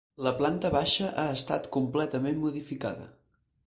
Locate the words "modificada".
2.49-3.11